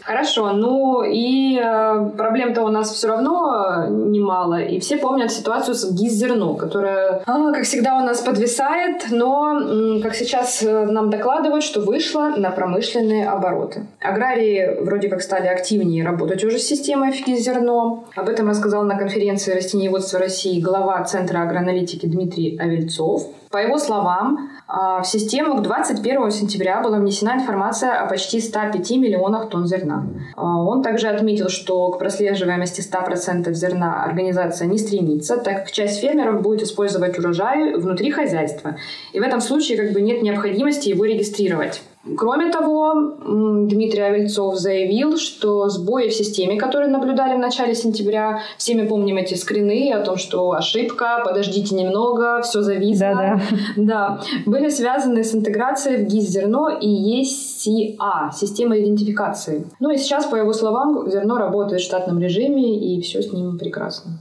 Хорошо, 0.01 0.53
ну 0.53 1.03
и 1.03 1.61
э, 1.63 2.09
проблем-то 2.17 2.63
у 2.63 2.69
нас 2.69 2.91
все 2.91 3.09
равно 3.09 3.85
немало, 3.89 4.59
и 4.59 4.79
все 4.79 4.97
помнят 4.97 5.31
ситуацию 5.31 5.75
с 5.75 5.91
гиззерно, 5.91 6.55
которая, 6.55 7.21
а, 7.27 7.53
как 7.53 7.63
всегда, 7.63 7.95
у 7.95 7.99
нас 7.99 8.19
подвисает, 8.21 9.11
но, 9.11 10.01
как 10.01 10.15
сейчас 10.15 10.63
э, 10.63 10.85
нам 10.87 11.11
докладывают, 11.11 11.63
что 11.63 11.81
вышла 11.81 12.33
на 12.35 12.49
промышленные 12.49 13.29
обороты. 13.29 13.85
Аграрии 14.01 14.81
вроде 14.81 15.09
как 15.09 15.21
стали 15.21 15.45
активнее 15.45 16.03
работать 16.03 16.43
уже 16.43 16.57
с 16.57 16.67
системой 16.67 17.11
гиззерно. 17.11 18.03
Об 18.15 18.29
этом 18.29 18.49
рассказал 18.49 18.83
на 18.85 18.97
конференции 18.97 19.53
растениеводства 19.53 20.17
России 20.17 20.59
глава 20.59 21.03
Центра 21.03 21.43
агроаналитики 21.43 22.07
Дмитрий 22.07 22.57
Авельцов. 22.57 23.27
По 23.51 23.57
его 23.57 23.79
словам, 23.79 24.51
а, 24.67 25.01
в 25.01 25.07
систему 25.07 25.55
к 25.55 25.63
21 25.63 26.29
сентября 26.29 26.81
была 26.81 26.99
внесена 26.99 27.33
информация 27.33 27.99
о 27.99 28.07
почти 28.07 28.41
105 28.41 28.91
миллионах 28.91 29.49
тонн 29.49 29.65
зерна. 29.65 30.05
А, 30.35 30.61
он 30.61 30.83
также 30.83 31.07
отметил, 31.07 31.49
что 31.49 31.89
к 31.89 31.97
прослеживаемости 31.97 32.81
100% 32.81 33.51
зерна 33.53 34.03
организация 34.03 34.67
не 34.67 34.77
стремится, 34.77 35.37
так 35.37 35.63
как 35.63 35.71
часть 35.71 35.99
фермеров 35.99 36.43
будет 36.43 36.61
использовать 36.61 37.17
урожай 37.17 37.73
внутри 37.73 38.11
хозяйства. 38.11 38.77
И 39.13 39.19
в 39.19 39.23
этом 39.23 39.41
случае 39.41 39.79
как 39.79 39.93
бы 39.93 40.01
нет 40.01 40.21
необходимости 40.21 40.89
его 40.89 41.05
регистрировать. 41.05 41.81
Кроме 42.17 42.49
того, 42.49 42.93
Дмитрий 43.25 44.01
Авельцов 44.01 44.55
заявил, 44.55 45.17
что 45.17 45.67
сбои 45.67 46.07
в 46.07 46.13
системе, 46.13 46.57
которые 46.57 46.89
наблюдали 46.89 47.35
в 47.35 47.39
начале 47.39 47.75
сентября, 47.75 48.39
все 48.57 48.75
мы 48.75 48.87
помним 48.87 49.17
эти 49.17 49.33
скрины 49.33 49.91
о 49.91 50.01
том, 50.01 50.15
что 50.15 50.51
ошибка, 50.53 51.21
подождите 51.25 51.75
немного, 51.75 52.41
все 52.41 52.61
зависло. 52.61 52.99
Да, 52.99 53.41
да. 53.75 53.89
Да, 53.89 54.21
были 54.45 54.69
связаны 54.69 55.23
с 55.23 55.35
интеграцией 55.35 56.03
в 56.03 56.07
ГИС 56.07 56.29
зерно 56.29 56.69
и 56.69 57.21
ECA, 57.21 58.31
система 58.33 58.79
идентификации. 58.79 59.65
Ну 59.79 59.91
и 59.91 59.97
сейчас, 59.97 60.25
по 60.25 60.35
его 60.35 60.53
словам, 60.53 61.09
зерно 61.09 61.37
работает 61.37 61.81
в 61.81 61.85
штатном 61.85 62.19
режиме 62.19 62.77
и 62.77 63.01
все 63.01 63.21
с 63.21 63.33
ним 63.33 63.57
прекрасно. 63.57 64.19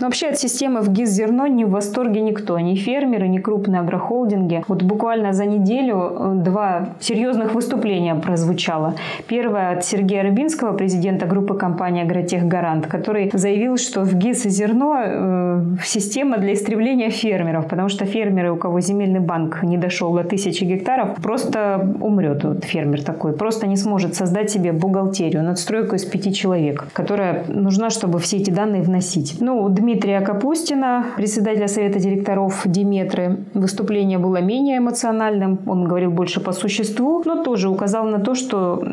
Но 0.00 0.06
вообще 0.06 0.28
от 0.28 0.38
системы 0.38 0.80
в 0.80 0.90
ГИС 0.90 1.10
зерно 1.10 1.46
не 1.46 1.66
в 1.66 1.70
восторге 1.70 2.22
никто. 2.22 2.58
Ни 2.58 2.74
фермеры, 2.74 3.28
ни 3.28 3.38
крупные 3.38 3.80
агрохолдинги. 3.80 4.64
Вот 4.66 4.82
буквально 4.82 5.32
за 5.34 5.44
неделю 5.44 5.96
э, 5.96 6.32
два 6.36 6.88
серьезных 7.00 7.54
выступления 7.54 8.14
прозвучало. 8.14 8.94
Первое 9.26 9.72
от 9.76 9.84
Сергея 9.84 10.22
Рыбинского, 10.22 10.72
президента 10.72 11.26
группы 11.26 11.54
компании 11.54 12.02
«Агротех 12.02 12.44
Гарант», 12.44 12.86
который 12.86 13.30
заявил, 13.34 13.76
что 13.76 14.00
в 14.00 14.14
ГИС 14.14 14.44
зерно 14.44 14.96
э, 15.04 15.62
система 15.84 16.38
для 16.38 16.54
истребления 16.54 17.10
фермеров, 17.10 17.68
потому 17.68 17.90
что 17.90 18.06
фермеры, 18.06 18.52
у 18.52 18.56
кого 18.56 18.80
земельный 18.80 19.20
банк 19.20 19.62
не 19.62 19.76
дошел 19.76 20.14
до 20.14 20.24
тысячи 20.24 20.64
гектаров, 20.64 21.16
просто 21.16 21.94
умрет 22.00 22.42
вот 22.44 22.64
фермер 22.64 23.02
такой, 23.02 23.34
просто 23.34 23.66
не 23.66 23.76
сможет 23.76 24.14
создать 24.14 24.50
себе 24.50 24.72
бухгалтерию, 24.72 25.42
надстройку 25.42 25.96
из 25.96 26.06
пяти 26.06 26.32
человек, 26.32 26.86
которая 26.94 27.44
нужна, 27.48 27.90
чтобы 27.90 28.18
все 28.18 28.38
эти 28.38 28.50
данные 28.50 28.80
вносить. 28.80 29.36
Ну, 29.40 29.68
Дмитрий 29.68 29.89
Дмитрия 29.90 30.20
Капустина, 30.20 31.04
председателя 31.16 31.66
Совета 31.66 31.98
директоров 31.98 32.62
Диметры. 32.64 33.38
Выступление 33.54 34.18
было 34.18 34.40
менее 34.40 34.78
эмоциональным, 34.78 35.58
он 35.66 35.88
говорил 35.88 36.12
больше 36.12 36.38
по 36.38 36.52
существу, 36.52 37.22
но 37.24 37.42
тоже 37.42 37.68
указал 37.68 38.04
на 38.04 38.20
то, 38.20 38.36
что 38.36 38.84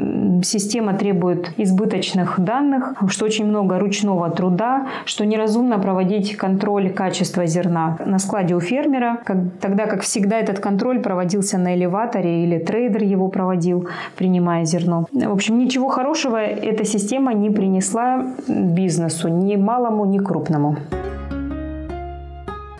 система 0.43 0.95
требует 0.95 1.51
избыточных 1.57 2.39
данных, 2.39 2.95
что 3.09 3.25
очень 3.25 3.45
много 3.45 3.77
ручного 3.77 4.31
труда, 4.31 4.87
что 5.05 5.23
неразумно 5.23 5.77
проводить 5.77 6.35
контроль 6.35 6.89
качества 6.89 7.45
зерна 7.45 7.99
на 8.03 8.17
складе 8.17 8.55
у 8.55 8.59
фермера, 8.59 9.19
как, 9.23 9.37
тогда 9.61 9.85
как 9.85 10.01
всегда 10.01 10.39
этот 10.39 10.59
контроль 10.59 10.99
проводился 10.99 11.59
на 11.59 11.75
элеваторе 11.75 12.43
или 12.43 12.57
трейдер 12.57 13.03
его 13.03 13.27
проводил, 13.27 13.87
принимая 14.15 14.65
зерно. 14.65 15.05
В 15.11 15.31
общем, 15.31 15.59
ничего 15.59 15.89
хорошего 15.89 16.37
эта 16.37 16.85
система 16.85 17.35
не 17.35 17.51
принесла 17.51 18.25
бизнесу, 18.47 19.27
ни 19.27 19.55
малому, 19.57 20.03
ни 20.05 20.17
крупному. 20.17 20.75
Amen. 20.94 21.16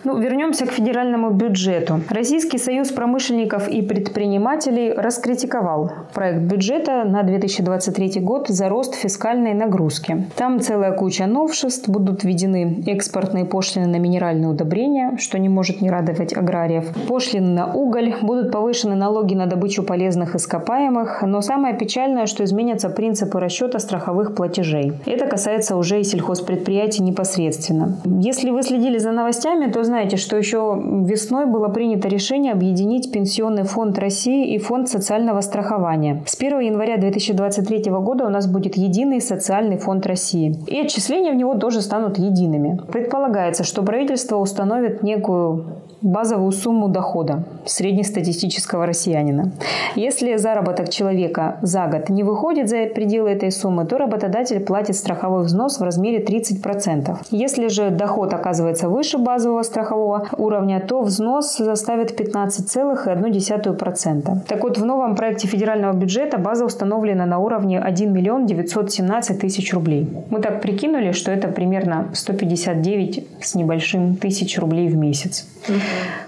Ну, 0.04 0.16
вернемся 0.18 0.64
к 0.66 0.70
федеральному 0.70 1.30
бюджету. 1.30 2.00
Российский 2.08 2.58
союз 2.58 2.92
промышленников 2.92 3.68
и 3.68 3.82
предпринимателей 3.82 4.92
раскритиковал 4.92 5.90
проект 6.14 6.42
бюджета 6.42 7.04
на 7.04 7.24
2023 7.24 8.20
год 8.20 8.48
за 8.48 8.68
рост 8.68 8.94
фискальной 8.94 9.54
нагрузки. 9.54 10.26
Там 10.36 10.60
целая 10.60 10.92
куча 10.92 11.26
новшеств, 11.26 11.88
будут 11.88 12.22
введены 12.22 12.84
экспортные 12.86 13.44
пошлины 13.44 13.88
на 13.88 13.96
минеральные 13.96 14.48
удобрения, 14.48 15.16
что 15.18 15.38
не 15.38 15.48
может 15.48 15.80
не 15.80 15.90
радовать 15.90 16.36
аграриев. 16.36 16.92
Пошлины 17.08 17.50
на 17.50 17.72
уголь, 17.72 18.14
будут 18.22 18.52
повышены 18.52 18.94
налоги 18.94 19.34
на 19.34 19.46
добычу 19.46 19.82
полезных 19.82 20.36
ископаемых, 20.36 21.22
но 21.22 21.40
самое 21.40 21.76
печальное, 21.76 22.26
что 22.26 22.44
изменятся 22.44 22.88
принципы 22.88 23.40
расчета 23.40 23.80
страховых 23.80 24.36
платежей. 24.36 24.92
Это 25.06 25.26
касается 25.26 25.76
уже 25.76 26.00
и 26.00 26.04
сельхозпредприятий 26.04 27.02
непосредственно. 27.02 27.96
Если 28.04 28.50
вы 28.50 28.62
следили 28.62 28.98
за 28.98 29.10
новостями, 29.10 29.70
то 29.70 29.82
знаете, 29.88 29.97
знаете, 29.98 30.16
что 30.16 30.36
еще 30.36 30.80
весной 30.80 31.46
было 31.46 31.66
принято 31.68 32.06
решение 32.06 32.52
объединить 32.52 33.10
Пенсионный 33.10 33.64
фонд 33.64 33.98
России 33.98 34.54
и 34.54 34.58
Фонд 34.58 34.88
социального 34.88 35.40
страхования. 35.40 36.22
С 36.24 36.36
1 36.38 36.60
января 36.60 36.98
2023 36.98 37.90
года 37.90 38.24
у 38.24 38.28
нас 38.28 38.46
будет 38.46 38.76
единый 38.76 39.20
социальный 39.20 39.76
фонд 39.76 40.06
России. 40.06 40.54
И 40.68 40.78
отчисления 40.78 41.32
в 41.32 41.34
него 41.34 41.56
тоже 41.56 41.80
станут 41.80 42.16
едиными. 42.16 42.78
Предполагается, 42.92 43.64
что 43.64 43.82
правительство 43.82 44.36
установит 44.36 45.02
некую 45.02 45.64
базовую 46.02 46.52
сумму 46.52 46.88
дохода 46.88 47.44
среднестатистического 47.64 48.86
россиянина. 48.86 49.50
Если 49.96 50.36
заработок 50.36 50.90
человека 50.90 51.58
за 51.62 51.86
год 51.86 52.08
не 52.08 52.22
выходит 52.22 52.68
за 52.68 52.86
пределы 52.86 53.30
этой 53.30 53.50
суммы, 53.50 53.84
то 53.84 53.98
работодатель 53.98 54.60
платит 54.60 54.94
страховой 54.96 55.42
взнос 55.44 55.80
в 55.80 55.82
размере 55.82 56.24
30%. 56.24 57.16
Если 57.30 57.68
же 57.68 57.90
доход 57.90 58.32
оказывается 58.32 58.88
выше 58.88 59.18
базового 59.18 59.62
страхового 59.62 60.28
уровня, 60.36 60.80
то 60.80 61.02
взнос 61.02 61.50
составит 61.52 62.18
15,1%. 62.18 64.40
Так 64.46 64.62
вот, 64.62 64.78
в 64.78 64.84
новом 64.84 65.16
проекте 65.16 65.48
федерального 65.48 65.94
бюджета 65.94 66.38
база 66.38 66.64
установлена 66.64 67.26
на 67.26 67.38
уровне 67.38 67.80
1 67.80 68.12
миллион 68.12 68.46
917 68.46 69.40
тысяч 69.40 69.74
рублей. 69.74 70.08
Мы 70.30 70.40
так 70.40 70.62
прикинули, 70.62 71.10
что 71.12 71.32
это 71.32 71.48
примерно 71.48 72.08
159 72.12 73.26
с 73.40 73.54
небольшим 73.54 74.16
тысяч 74.16 74.58
рублей 74.58 74.88
в 74.88 74.96
месяц. 74.96 75.46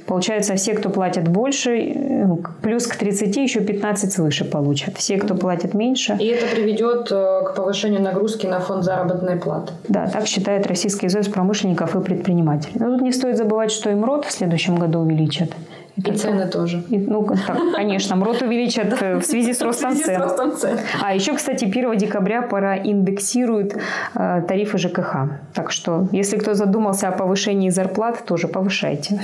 Получается, 0.06 0.56
все, 0.56 0.74
кто 0.74 0.90
платят 0.90 1.28
больше, 1.28 1.70
э, 1.78 2.26
плюс 2.62 2.86
к 2.86 2.96
30 2.96 3.36
еще 3.36 3.60
15 3.60 4.12
свыше 4.12 4.44
получат. 4.44 4.96
Все, 4.96 5.18
кто 5.18 5.34
платят 5.34 5.74
меньше. 5.74 6.16
И 6.18 6.26
это 6.26 6.46
приведет 6.46 7.12
э, 7.12 7.42
к 7.46 7.54
повышению 7.54 8.02
нагрузки 8.02 8.46
на 8.46 8.60
фонд 8.60 8.84
заработной 8.84 9.36
платы. 9.36 9.72
Да, 9.88 10.08
так 10.08 10.26
считает 10.26 10.66
Российский 10.66 11.08
союз 11.08 11.28
промышленников 11.28 11.94
и 11.94 12.00
предпринимателей. 12.00 12.74
Но 12.80 12.90
тут 12.90 13.02
не 13.02 13.12
стоит 13.12 13.36
забывать, 13.36 13.70
что 13.70 13.90
и 13.90 13.94
МРОД 13.94 14.24
в 14.24 14.32
следующем 14.32 14.76
году 14.76 15.00
увеличат. 15.00 15.52
И 15.96 16.12
цены 16.12 16.46
тоже. 16.46 16.82
И, 16.90 16.98
ну, 16.98 17.26
так, 17.46 17.58
конечно, 17.74 18.16
МРОТ 18.16 18.42
увеличат 18.42 19.02
э, 19.02 19.16
в 19.16 19.22
связи 19.22 19.52
с 19.52 19.60
ростом 19.62 19.96
цен. 19.96 20.78
А 21.02 21.14
еще, 21.14 21.34
кстати, 21.34 21.64
1 21.64 21.96
декабря 21.96 22.42
проиндексируют 22.42 23.76
э, 24.14 24.42
тарифы 24.48 24.78
ЖКХ. 24.78 25.16
Так 25.54 25.70
что, 25.72 26.08
если 26.12 26.38
кто 26.38 26.54
задумался 26.54 27.08
о 27.08 27.12
повышении 27.12 27.70
зарплат, 27.70 28.24
тоже 28.24 28.48
повышайте. 28.48 29.20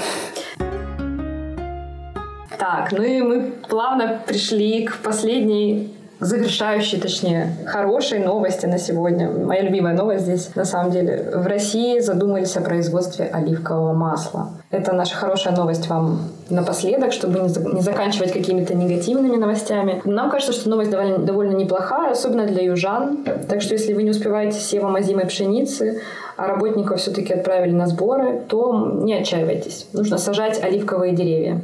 Так, 2.58 2.92
ну 2.92 3.02
и 3.02 3.23
мы 3.23 3.52
плавно 3.68 4.20
пришли 4.26 4.85
к 4.85 4.96
последней 4.96 5.96
завершающей, 6.20 6.99
точнее, 7.00 7.56
хорошей 7.66 8.20
новости 8.20 8.66
на 8.66 8.78
сегодня. 8.78 9.30
Моя 9.30 9.62
любимая 9.62 9.94
новость 9.94 10.25
здесь, 10.25 10.54
на 10.54 10.64
самом 10.64 10.90
деле. 10.90 11.30
В 11.35 11.46
России 11.46 12.00
задумались 12.00 12.56
о 12.56 12.62
производстве 12.62 13.26
оливкового 13.26 13.92
масла. 13.92 14.50
Это 14.70 14.92
наша 14.92 15.14
хорошая 15.14 15.54
новость 15.54 15.88
вам 15.88 16.20
напоследок, 16.49 17.12
чтобы 17.12 17.40
не 17.40 17.80
заканчивать 17.80 18.32
какими-то 18.32 18.75
негативными 18.75 19.37
новостями. 19.37 20.00
Нам 20.04 20.30
кажется, 20.30 20.52
что 20.52 20.70
новость 20.70 20.90
довольно, 20.90 21.18
довольно 21.18 21.56
неплохая, 21.56 22.12
особенно 22.12 22.46
для 22.46 22.64
южан. 22.64 23.25
Так 23.49 23.61
что 23.61 23.75
если 23.75 23.92
вы 23.92 24.02
не 24.02 24.11
успеваете 24.11 24.58
севом 24.58 24.96
озимой 24.96 25.26
пшеницы, 25.26 26.00
а 26.37 26.46
работников 26.46 27.00
все-таки 27.00 27.32
отправили 27.32 27.73
на 27.73 27.87
сборы, 27.87 28.42
то 28.49 28.90
не 29.02 29.14
отчаивайтесь. 29.14 29.87
Нужно 29.92 30.18
сажать 30.18 30.62
оливковые 30.62 31.14
деревья. 31.14 31.62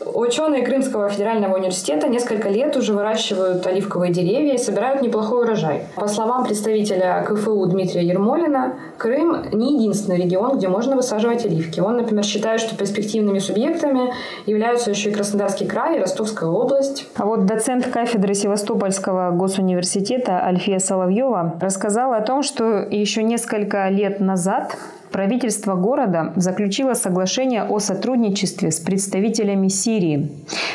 Ученые 0.00 0.62
Крымского 0.62 1.08
федерального 1.08 1.56
университета 1.56 2.08
несколько 2.08 2.48
лет 2.48 2.76
уже 2.76 2.92
выращивают 2.92 3.66
оливковые 3.66 4.12
деревья 4.12 4.54
и 4.54 4.58
собирают 4.58 5.02
неплохой 5.02 5.44
урожай. 5.44 5.82
По 5.96 6.08
словам 6.08 6.44
представителя 6.44 7.24
КФУ 7.28 7.66
Дмитрия 7.66 8.04
Ермолина, 8.04 8.74
Крым 8.98 9.50
не 9.52 9.76
единственный 9.76 10.18
регион, 10.18 10.56
где 10.56 10.68
можно 10.68 10.96
высаживать 10.96 11.44
оливки. 11.44 11.80
Он, 11.80 11.96
например, 11.96 12.24
считает, 12.24 12.60
что 12.60 12.76
перспективными 12.76 13.38
субъектами 13.38 14.12
являются 14.46 14.90
еще 14.90 15.10
и 15.10 15.12
Краснодарский 15.12 15.66
край 15.66 15.96
и 15.96 16.00
Ростовская 16.00 16.48
область. 16.48 17.06
А 17.16 17.26
вот 17.26 17.46
доцент 17.46 17.86
кафедры 17.86 18.34
Севастопольского 18.34 19.30
госуниверситета 19.32 20.44
Альфия 20.44 20.78
Соловьева 20.78 21.56
рассказала 21.60 22.16
о 22.16 22.22
том, 22.22 22.42
что 22.42 22.86
еще 22.90 23.22
несколько 23.22 23.88
лет 23.88 24.20
назад 24.20 24.76
правительство 25.12 25.74
города 25.74 26.32
заключило 26.36 26.94
соглашение 26.94 27.64
о 27.64 27.78
сотрудничестве 27.78 28.70
с 28.72 28.80
представителями 28.80 29.68
Сирии. 29.68 30.30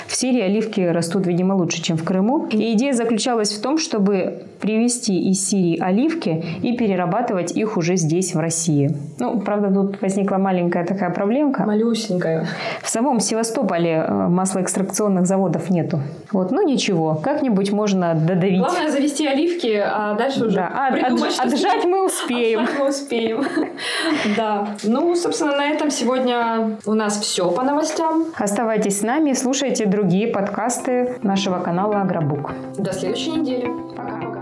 В 0.07 0.15
Сирии 0.15 0.41
оливки 0.41 0.81
растут, 0.81 1.27
видимо, 1.27 1.53
лучше, 1.53 1.81
чем 1.81 1.97
в 1.97 2.03
Крыму. 2.03 2.47
И 2.51 2.73
идея 2.73 2.93
заключалась 2.93 3.51
в 3.51 3.61
том, 3.61 3.77
чтобы 3.77 4.46
привезти 4.59 5.29
из 5.29 5.47
Сирии 5.47 5.79
оливки 5.79 6.43
и 6.61 6.75
перерабатывать 6.75 7.51
их 7.55 7.77
уже 7.77 7.95
здесь, 7.95 8.33
в 8.33 8.39
России. 8.39 8.95
Ну, 9.19 9.39
правда, 9.39 9.73
тут 9.73 10.01
возникла 10.01 10.37
маленькая 10.37 10.85
такая 10.85 11.09
проблемка. 11.09 11.65
Малюсенькая. 11.65 12.47
В 12.81 12.89
самом 12.89 13.19
Севастополе 13.19 14.05
э, 14.07 14.27
маслоэкстракционных 14.27 15.25
заводов 15.25 15.69
нету. 15.69 16.01
Вот, 16.31 16.51
ну 16.51 16.61
ничего, 16.61 17.15
как-нибудь 17.15 17.71
можно 17.71 18.13
додавить. 18.13 18.59
Главное 18.59 18.89
завести 18.89 19.27
оливки, 19.27 19.81
а 19.83 20.15
дальше 20.15 20.45
уже 20.45 20.57
да. 20.57 20.71
а, 20.73 20.91
придумать, 20.91 21.37
от, 21.39 21.53
отжать 21.53 21.85
мы 21.85 22.05
успеем. 22.05 22.61
Отжать 22.61 22.79
мы 22.79 22.89
успеем. 22.89 23.43
Да. 24.35 24.69
Ну, 24.83 25.15
собственно, 25.15 25.55
на 25.55 25.65
этом 25.65 25.89
сегодня 25.89 26.77
у 26.85 26.93
нас 26.93 27.19
все 27.19 27.49
по 27.51 27.63
новостям. 27.63 28.25
Оставайтесь 28.37 28.99
с 28.99 29.01
нами 29.03 29.31
и 29.31 29.33
слушайте 29.33 29.85
другие 29.85 30.27
подкасты 30.27 31.17
нашего 31.23 31.59
канала 31.59 32.01
Агробук. 32.01 32.51
До 32.77 32.91
следующей 32.93 33.31
недели. 33.31 33.71
Пока. 33.95 34.36